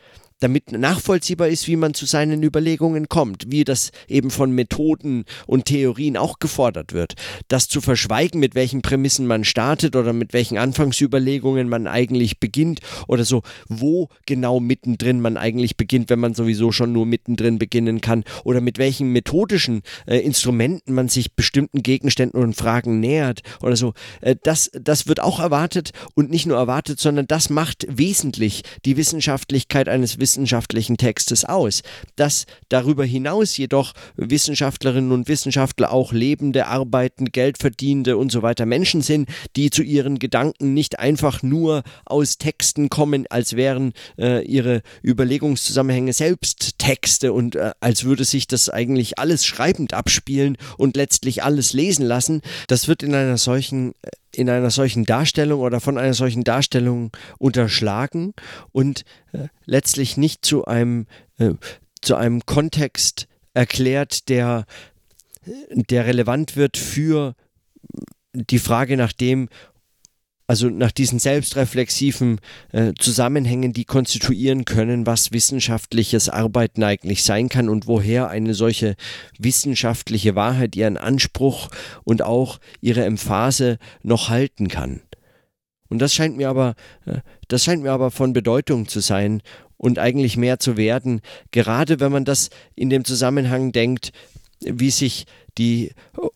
damit 0.44 0.74
nachvollziehbar 0.74 1.48
ist, 1.48 1.68
wie 1.68 1.78
man 1.78 1.94
zu 1.94 2.06
seinen 2.06 2.44
Überlegungen 2.44 3.08
kommt, 3.08 3.46
wie 3.48 3.64
das 3.64 3.92
eben 4.10 4.30
von 4.30 4.52
Methoden 4.52 5.24
und 5.48 5.66
Theorien 5.66 6.18
auch 6.18 6.40
gefordert 6.40 6.92
wird. 6.92 7.14
Das 7.48 7.70
zu 7.70 7.80
verschweigen, 7.80 8.40
mit 8.42 8.54
welchen 8.54 8.82
Prämissen 8.82 9.26
man 9.26 9.46
startet 9.46 9.96
oder 9.96 10.12
mit 10.12 10.34
welchen 10.34 10.58
Anfangsüberlegungen 10.58 11.70
man 11.70 11.88
eigentlich 11.88 12.42
beginnt 12.42 12.82
oder 13.08 13.24
so, 13.24 13.42
wo 13.70 14.10
genau 14.26 14.60
mittendrin 14.60 15.22
man 15.22 15.38
eigentlich 15.38 15.78
beginnt, 15.78 16.10
wenn 16.10 16.20
man 16.20 16.34
sowieso 16.34 16.74
schon 16.74 16.92
nur 16.92 17.06
mittendrin 17.06 17.58
beginnen 17.58 18.02
kann 18.02 18.26
oder 18.44 18.60
mit 18.60 18.78
welchen 18.78 19.14
methodischen 19.14 19.82
äh, 20.06 20.18
Instrumenten 20.18 20.94
man 20.94 21.08
sich 21.08 21.36
bestimmten 21.36 21.84
Gegenständen 21.84 22.42
und 22.42 22.56
Fragen 22.56 23.00
nähert 23.00 23.42
oder 23.62 23.78
so. 23.78 23.94
Äh, 24.20 24.36
das, 24.44 24.70
das 24.74 25.08
wird 25.08 25.22
auch 25.22 25.40
erwartet 25.40 25.92
und 26.16 26.30
nicht 26.30 26.46
nur 26.46 26.58
erwartet, 26.58 27.00
sondern 27.00 27.28
das 27.28 27.50
macht 27.50 27.88
wesentlich 27.90 28.64
die 28.84 28.98
Wissenschaftlichkeit 28.98 29.88
eines 29.88 30.20
Wissenschaftlichen 30.20 30.33
wissenschaftlichen 30.34 30.98
Textes 30.98 31.46
aus. 31.46 31.84
Dass 32.16 32.46
darüber 32.70 33.06
hinaus 33.06 33.56
jedoch 33.56 33.94
Wissenschaftlerinnen 34.16 35.12
und 35.12 35.28
Wissenschaftler 35.28 35.92
auch 35.92 36.12
lebende, 36.12 36.66
arbeitende, 36.66 37.32
Geldverdienende 37.32 38.18
und 38.18 38.32
so 38.32 38.42
weiter 38.42 38.66
Menschen 38.66 39.02
sind, 39.02 39.30
die 39.56 39.70
zu 39.70 39.84
ihren 39.84 40.18
Gedanken 40.18 40.74
nicht 40.74 40.98
einfach 40.98 41.44
nur 41.44 41.84
aus 42.06 42.38
Texten 42.38 42.90
kommen, 42.90 43.25
als 43.30 43.56
wären 43.56 43.94
äh, 44.18 44.44
ihre 44.44 44.82
Überlegungszusammenhänge 45.04 46.13
selbst 46.13 46.80
Texte 46.80 47.32
und 47.32 47.56
äh, 47.56 47.72
als 47.80 48.04
würde 48.04 48.24
sich 48.24 48.48
das 48.48 48.70
eigentlich 48.70 49.20
alles 49.20 49.46
schreibend 49.46 49.94
abspielen 49.94 50.58
und 50.78 50.98
letztlich 50.98 51.44
alles 51.44 51.74
lesen 51.74 52.06
lassen. 52.06 52.42
Das 52.68 52.88
wird 52.88 53.04
in 53.04 53.13
einer 53.13 53.38
solchen 53.38 53.92
äh, 54.02 54.10
in 54.36 54.50
einer 54.50 54.72
solchen 54.72 55.06
Darstellung 55.06 55.62
oder 55.62 55.80
von 55.80 55.98
einer 55.98 56.13
solchen 56.13 56.44
Darstellung 56.44 57.12
unterschlagen 57.38 58.34
und 58.72 59.04
äh, 59.32 59.48
letztlich 59.66 60.18
nicht 60.18 60.46
zu 60.46 60.66
einem, 60.66 61.08
äh, 61.38 61.52
zu 62.02 62.16
einem 62.16 62.46
Kontext 62.46 63.28
erklärt, 63.54 64.30
der, 64.30 64.66
der 65.72 66.06
relevant 66.06 66.56
wird 66.56 66.78
für 66.78 67.36
die 68.34 68.60
Frage 68.60 68.98
nach 68.98 69.13
dem, 69.13 69.50
also 70.48 70.70
nach 70.70 70.92
diesen 70.92 71.20
selbstreflexiven 71.20 72.40
äh, 72.72 72.94
Zusammenhängen, 73.00 73.74
die 73.74 73.86
konstituieren 73.86 74.66
können, 74.66 75.06
was 75.06 75.32
wissenschaftliches 75.32 76.30
Arbeiten 76.30 76.84
eigentlich 76.84 77.24
sein 77.24 77.50
kann 77.50 77.70
und 77.70 77.88
woher 77.88 78.30
eine 78.30 78.54
solche 78.54 78.96
wissenschaftliche 79.40 80.36
Wahrheit 80.36 80.76
ihren 80.76 80.98
Anspruch 80.98 81.70
und 82.04 82.22
auch 82.22 82.60
ihre 82.82 83.06
Emphase 83.06 83.78
noch 84.02 84.30
halten 84.30 84.68
kann. 84.68 85.02
Und 85.90 86.00
das 86.00 86.14
scheint 86.14 86.36
mir 86.38 86.50
aber, 86.50 86.76
äh, 87.06 87.20
das 87.48 87.64
scheint 87.64 87.84
mir 87.84 87.92
aber 87.92 88.12
von 88.12 88.34
Bedeutung 88.34 88.88
zu 88.88 89.00
sein 89.00 89.42
und 89.78 90.00
eigentlich 90.00 90.38
mehr 90.38 90.60
zu 90.60 90.76
werden, 90.76 91.22
gerade 91.52 92.00
wenn 92.00 92.12
man 92.12 92.26
das 92.26 92.50
in 92.76 92.90
dem 92.90 93.06
Zusammenhang 93.06 93.72
denkt, 93.72 94.12
wie 94.60 94.92
sich 94.92 95.26
die 95.58 95.92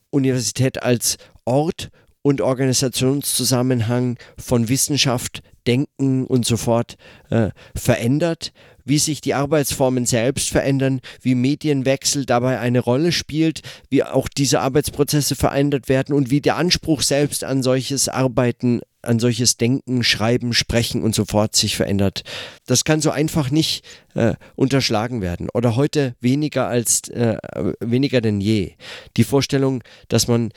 Universität 0.09 0.83
als 0.83 1.17
Ort 1.45 1.89
und 2.27 2.41
Organisationszusammenhang 2.41 4.17
von 4.37 4.67
Wissenschaft, 4.67 5.41
Denken 5.65 6.27
und 6.27 6.45
so 6.45 6.57
fort 6.57 6.97
äh, 7.29 7.51
verändert, 7.73 8.51
wie 8.83 8.97
sich 8.97 9.21
die 9.21 9.33
Arbeitsformen 9.33 10.05
selbst 10.05 10.49
verändern, 10.49 10.99
wie 11.21 11.35
Medienwechsel 11.35 12.25
dabei 12.25 12.59
eine 12.59 12.81
Rolle 12.81 13.13
spielt, 13.13 13.61
wie 13.89 14.03
auch 14.03 14.27
diese 14.27 14.59
Arbeitsprozesse 14.59 15.35
verändert 15.35 15.87
werden 15.87 16.13
und 16.13 16.29
wie 16.29 16.41
der 16.41 16.57
Anspruch 16.57 17.01
selbst 17.01 17.45
an 17.45 17.63
solches 17.63 18.09
Arbeiten, 18.09 18.81
an 19.01 19.19
solches 19.19 19.55
Denken, 19.55 20.03
Schreiben, 20.03 20.53
Sprechen 20.53 21.03
und 21.03 21.15
so 21.15 21.23
fort 21.23 21.55
sich 21.55 21.77
verändert. 21.77 22.23
Das 22.65 22.83
kann 22.83 22.99
so 22.99 23.11
einfach 23.11 23.51
nicht 23.51 23.85
äh, 24.15 24.33
unterschlagen 24.57 25.21
werden 25.21 25.47
oder 25.53 25.77
heute 25.77 26.15
weniger 26.19 26.67
als 26.67 27.07
äh, 27.07 27.37
weniger 27.79 28.19
denn 28.19 28.41
je. 28.41 28.73
Die 29.15 29.23
Vorstellung, 29.23 29.81
dass 30.09 30.27
man 30.27 30.51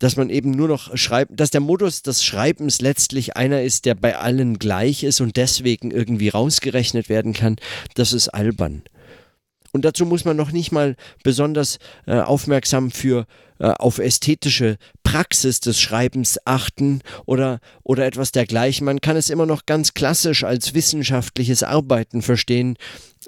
dass 0.00 0.16
man 0.16 0.30
eben 0.30 0.50
nur 0.50 0.66
noch 0.66 0.96
schreibt, 0.96 1.38
dass 1.38 1.50
der 1.50 1.60
Modus 1.60 2.02
des 2.02 2.24
Schreibens 2.24 2.80
letztlich 2.80 3.36
einer 3.36 3.62
ist, 3.62 3.84
der 3.84 3.94
bei 3.94 4.16
allen 4.16 4.58
gleich 4.58 5.04
ist 5.04 5.20
und 5.20 5.36
deswegen 5.36 5.92
irgendwie 5.92 6.30
rausgerechnet 6.30 7.08
werden 7.08 7.32
kann, 7.32 7.56
das 7.94 8.12
ist 8.12 8.28
albern. 8.28 8.82
Und 9.72 9.84
dazu 9.84 10.04
muss 10.04 10.24
man 10.24 10.36
noch 10.36 10.50
nicht 10.50 10.72
mal 10.72 10.96
besonders 11.22 11.78
äh, 12.06 12.18
aufmerksam 12.18 12.90
für 12.90 13.26
äh, 13.60 13.66
auf 13.66 13.98
ästhetische 13.98 14.78
Praxis 15.04 15.60
des 15.60 15.80
Schreibens 15.80 16.38
achten 16.44 17.02
oder, 17.26 17.60
oder 17.84 18.06
etwas 18.06 18.32
dergleichen. 18.32 18.84
Man 18.84 19.00
kann 19.00 19.16
es 19.16 19.30
immer 19.30 19.46
noch 19.46 19.66
ganz 19.66 19.94
klassisch 19.94 20.42
als 20.42 20.74
wissenschaftliches 20.74 21.62
Arbeiten 21.62 22.22
verstehen, 22.22 22.76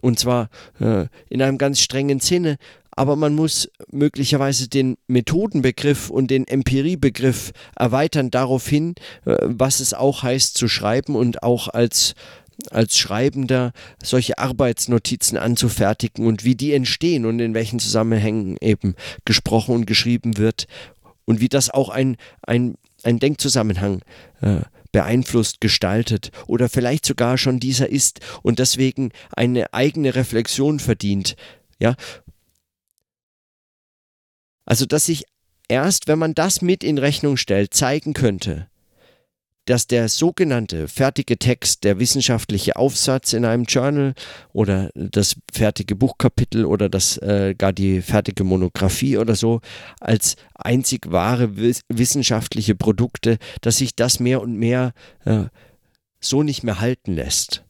und 0.00 0.18
zwar 0.18 0.48
äh, 0.80 1.06
in 1.28 1.42
einem 1.42 1.58
ganz 1.58 1.80
strengen 1.80 2.18
Sinne, 2.18 2.56
aber 2.94 3.16
man 3.16 3.34
muss 3.34 3.70
möglicherweise 3.90 4.68
den 4.68 4.96
Methodenbegriff 5.06 6.11
und 6.11 6.30
den 6.30 6.46
Empiriebegriff 6.46 7.52
erweitern 7.76 8.30
darauf 8.30 8.68
hin, 8.68 8.94
äh, 9.25 9.37
was 9.42 9.80
es 9.80 9.94
auch 9.94 10.22
heißt 10.22 10.56
zu 10.56 10.68
schreiben 10.68 11.16
und 11.16 11.42
auch 11.42 11.68
als 11.68 12.14
als 12.70 12.96
Schreibender 12.99 13.72
solche 14.02 14.38
Arbeitsnotizen 14.38 15.38
anzufertigen 15.38 16.26
und 16.26 16.44
wie 16.44 16.54
die 16.54 16.75
entstehen 16.75 17.25
und 17.25 17.40
in 17.40 17.54
welchen 17.54 17.78
Zusammenhängen 17.78 18.56
eben 18.61 18.94
gesprochen 19.25 19.75
und 19.75 19.87
geschrieben 19.87 20.37
wird 20.37 20.66
und 21.25 21.40
wie 21.40 21.49
das 21.49 21.70
auch 21.70 21.88
ein, 21.88 22.16
ein, 22.42 22.76
ein 23.02 23.18
Denkzusammenhang 23.18 24.02
äh, 24.42 24.61
beeinflusst, 24.92 25.61
gestaltet 25.61 26.30
oder 26.46 26.68
vielleicht 26.68 27.06
sogar 27.06 27.38
schon 27.38 27.58
dieser 27.58 27.88
ist 27.88 28.20
und 28.42 28.58
deswegen 28.58 29.11
eine 29.34 29.72
eigene 29.72 30.14
Reflexion 30.14 30.78
verdient. 30.78 31.34
Ja, 31.78 31.96
also, 34.64 34.87
dass 34.87 35.07
sich 35.07 35.25
erst, 35.69 36.09
wenn 36.09 36.19
man 36.19 36.35
das 36.35 36.62
mit 36.62 36.85
in 36.85 36.99
Rechnung 36.99 37.37
stellt, 37.37 37.75
zeigen 37.75 38.12
könnte, 38.14 38.69
dass 39.64 39.87
der 39.87 40.09
sogenannte 40.09 40.88
fertige 40.88 41.38
Text, 41.38 41.85
der 41.85 41.99
wissenschaftliche 42.00 42.76
Aufsatz 42.76 43.33
in 43.33 43.45
einem 43.45 43.64
Journal 43.64 44.14
oder 44.52 44.90
das 44.95 45.37
fertige 45.52 45.95
Buchkapitel 45.95 46.64
oder 46.64 46.88
das 46.88 47.16
äh, 47.19 47.54
gar 47.57 47.73
die 47.73 48.02
fertige 48.02 48.42
Monographie 48.42 49.19
oder 49.19 49.37
so 49.37 49.61
als 50.00 50.35
einzig 50.54 51.12
wahre 51.12 51.57
wissenschaftliche 51.57 52.75
Produkte, 52.75 53.38
dass 53.61 53.78
sich 53.78 53.95
das 53.95 54.19
mehr 54.19 54.42
und 54.42 54.57
mehr 54.57 54.92
äh, 55.25 55.45
so 56.21 56.42
nicht 56.42 56.64
mehr 56.64 56.81
halten 56.81 57.14
lässt. 57.14 57.64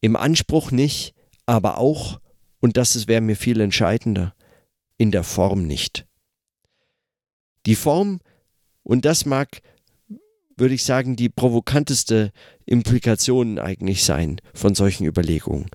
Im 0.00 0.16
Anspruch 0.16 0.72
nicht, 0.72 1.14
aber 1.46 1.78
auch, 1.78 2.20
und 2.60 2.76
das 2.76 3.06
wäre 3.06 3.20
mir 3.20 3.36
viel 3.36 3.60
entscheidender, 3.60 4.34
in 4.98 5.12
der 5.12 5.22
Form 5.24 5.62
nicht. 5.62 6.06
Die 7.66 7.74
Form, 7.74 8.20
und 8.82 9.04
das 9.04 9.26
mag 9.26 9.60
würde 10.56 10.74
ich 10.74 10.84
sagen, 10.84 11.16
die 11.16 11.28
provokanteste 11.28 12.32
Implikation 12.64 13.58
eigentlich 13.58 14.04
sein 14.04 14.40
von 14.54 14.74
solchen 14.74 15.04
Überlegungen. 15.04 15.66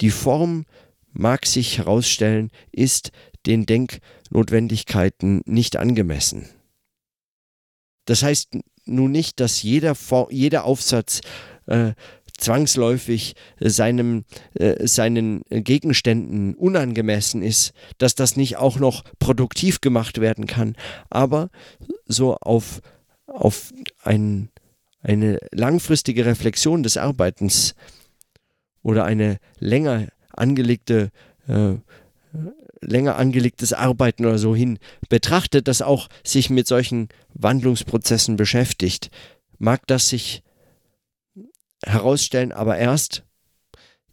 Die 0.00 0.10
Form 0.10 0.66
mag 1.12 1.46
sich 1.46 1.78
herausstellen, 1.78 2.50
ist 2.72 3.12
den 3.46 3.64
Denknotwendigkeiten 3.66 5.42
nicht 5.46 5.76
angemessen. 5.76 6.48
Das 8.06 8.22
heißt 8.22 8.58
nun 8.86 9.12
nicht, 9.12 9.40
dass 9.40 9.62
jeder, 9.62 9.96
jeder 10.30 10.64
Aufsatz 10.64 11.20
äh, 11.66 11.92
zwangsläufig 12.44 13.34
seinem, 13.58 14.24
äh, 14.54 14.86
seinen 14.86 15.42
Gegenständen 15.50 16.54
unangemessen 16.54 17.42
ist, 17.42 17.72
dass 17.98 18.14
das 18.14 18.36
nicht 18.36 18.56
auch 18.56 18.78
noch 18.78 19.04
produktiv 19.18 19.80
gemacht 19.80 20.20
werden 20.20 20.46
kann. 20.46 20.76
Aber 21.10 21.50
so 22.06 22.36
auf 22.36 22.80
auf 23.26 23.72
ein, 24.02 24.50
eine 25.00 25.38
langfristige 25.50 26.26
Reflexion 26.26 26.82
des 26.82 26.96
Arbeitens 26.96 27.74
oder 28.82 29.04
eine 29.04 29.38
länger 29.58 30.08
angelegte 30.30 31.10
äh, 31.48 31.74
länger 32.80 33.16
angelegtes 33.16 33.72
Arbeiten 33.72 34.26
oder 34.26 34.36
so 34.36 34.54
hin 34.54 34.78
betrachtet, 35.08 35.68
das 35.68 35.80
auch 35.80 36.08
sich 36.22 36.50
mit 36.50 36.66
solchen 36.68 37.08
Wandlungsprozessen 37.32 38.36
beschäftigt, 38.36 39.10
mag 39.58 39.86
das 39.86 40.10
sich 40.10 40.43
herausstellen, 41.86 42.52
aber 42.52 42.76
erst 42.76 43.24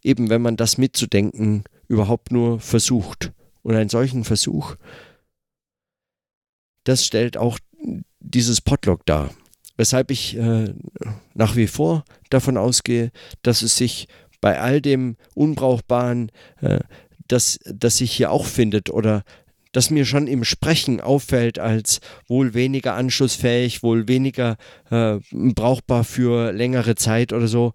eben, 0.02 0.30
wenn 0.30 0.42
man 0.42 0.56
das 0.56 0.78
mitzudenken 0.78 1.64
überhaupt 1.88 2.32
nur 2.32 2.60
versucht. 2.60 3.32
Und 3.62 3.76
einen 3.76 3.88
solchen 3.88 4.24
Versuch, 4.24 4.76
das 6.84 7.06
stellt 7.06 7.36
auch 7.36 7.58
dieses 8.18 8.60
Potlock 8.60 9.06
dar. 9.06 9.30
Weshalb 9.76 10.10
ich 10.10 10.36
äh, 10.36 10.74
nach 11.34 11.56
wie 11.56 11.66
vor 11.66 12.04
davon 12.30 12.56
ausgehe, 12.56 13.12
dass 13.42 13.62
es 13.62 13.76
sich 13.76 14.08
bei 14.40 14.60
all 14.60 14.80
dem 14.80 15.16
Unbrauchbaren, 15.34 16.30
äh, 16.60 16.80
das 17.28 17.58
sich 17.80 18.12
hier 18.12 18.30
auch 18.30 18.44
findet 18.44 18.90
oder 18.90 19.22
das 19.72 19.90
mir 19.90 20.04
schon 20.04 20.26
im 20.26 20.44
Sprechen 20.44 21.00
auffällt 21.00 21.58
als 21.58 22.00
wohl 22.28 22.54
weniger 22.54 22.94
anschlussfähig, 22.94 23.82
wohl 23.82 24.06
weniger 24.06 24.56
äh, 24.90 25.18
brauchbar 25.32 26.04
für 26.04 26.52
längere 26.52 26.94
Zeit 26.94 27.32
oder 27.32 27.48
so, 27.48 27.72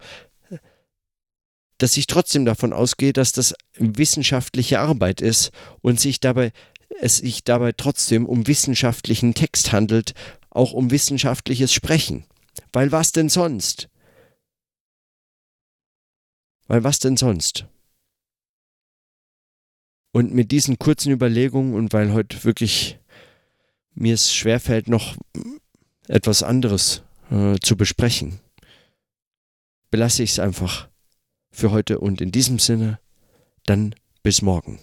dass 1.80 1.98
ich 1.98 2.08
trotzdem 2.08 2.46
davon 2.46 2.74
ausgehe, 2.74 3.14
dass 3.14 3.32
das 3.32 3.54
wissenschaftliche 3.78 4.80
Arbeit 4.80 5.22
ist 5.22 5.52
und 5.82 6.00
sich 6.00 6.20
dabei 6.20 6.52
es 7.00 7.18
sich 7.18 7.44
dabei 7.44 7.74
trotzdem 7.74 8.26
um 8.26 8.48
wissenschaftlichen 8.48 9.34
Text 9.34 9.72
handelt, 9.72 10.14
auch 10.50 10.74
um 10.74 10.90
wissenschaftliches 10.90 11.74
Sprechen. 11.74 12.26
Weil 12.74 12.92
was 12.92 13.12
denn 13.12 13.30
sonst? 13.30 13.90
Weil 16.68 16.84
was 16.84 17.00
denn 17.00 17.18
sonst? 17.18 17.68
Und 20.18 20.34
mit 20.34 20.50
diesen 20.52 20.80
kurzen 20.80 21.12
Überlegungen 21.12 21.76
und 21.76 21.94
weil 21.94 22.12
heute 22.12 22.44
wirklich 22.44 22.98
mir 23.94 24.16
es 24.16 24.34
schwerfällt, 24.34 24.88
noch 24.88 25.16
etwas 26.08 26.42
anderes 26.42 27.04
äh, 27.30 27.58
zu 27.62 27.78
besprechen, 27.78 28.40
belasse 29.92 30.24
ich 30.24 30.32
es 30.32 30.40
einfach 30.40 30.90
für 31.52 31.70
heute 31.70 32.00
und 32.00 32.20
in 32.20 32.32
diesem 32.32 32.58
Sinne 32.58 32.98
dann 33.68 33.94
bis 34.24 34.42
morgen. 34.42 34.80